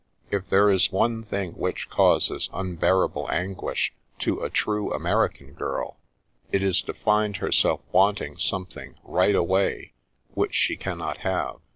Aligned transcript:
If 0.31 0.49
there 0.49 0.71
is 0.71 0.91
one 0.91 1.21
thing 1.21 1.51
which 1.51 1.87
causes 1.91 2.49
unbearable 2.53 3.29
anguish 3.29 3.93
to 4.17 4.41
a 4.41 4.49
true 4.49 4.91
American 4.91 5.53
girl 5.53 5.97
it 6.51 6.63
is 6.63 6.81
to 6.81 6.93
find 6.95 7.37
herself 7.37 7.81
wanting 7.91 8.37
something" 8.37 8.95
right 9.03 9.35
away" 9.35 9.93
which 10.33 10.55
she 10.55 10.75
cannot 10.75 11.17
have. 11.17 11.59